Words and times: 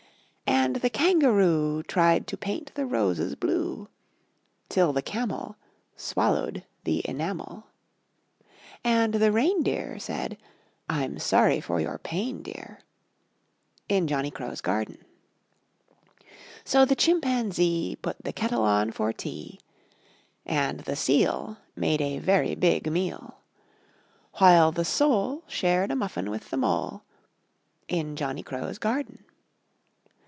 And 0.47 0.77
the 0.81 0.89
Kangaroo 0.89 1.83
Tried 1.83 2.27
to 2.27 2.37
paint 2.37 2.71
the 2.75 2.85
Roses 2.85 3.35
blue 3.35 3.89
Till 4.69 4.93
the 4.93 5.01
Camel 5.01 5.57
Swallowed 5.97 6.63
the 6.85 7.01
Enamel. 7.05 7.65
And 8.83 9.15
the 9.15 9.31
Reindeer 9.33 9.99
Said: 9.99 10.37
"I'm 10.87 11.19
sorry 11.19 11.59
for 11.61 11.81
your 11.81 11.97
pain, 11.97 12.41
dear!" 12.41 12.79
In 13.89 14.07
Johnny 14.07 14.31
Crow's 14.31 14.61
Garden. 14.61 14.99
So 16.63 16.85
the 16.85 16.95
Chimpanzee 16.95 17.97
Put 18.01 18.23
the 18.23 18.31
Kettle 18.33 18.63
on 18.63 18.91
for 18.91 19.11
Tea; 19.11 19.59
And 20.45 20.81
the 20.81 20.95
Seal 20.95 21.57
Made 21.75 22.01
a 22.01 22.19
very 22.19 22.55
big 22.55 22.89
Meal; 22.89 23.39
While 24.35 24.71
the 24.71 24.85
Sole 24.85 25.43
Shared 25.47 25.91
a 25.91 25.95
Muffin 25.95 26.29
with 26.29 26.49
the 26.49 26.57
Mole 26.57 27.03
In 27.89 28.15
Johnny 28.15 28.43
Crow's 28.43 28.77
Garden. 28.77 29.25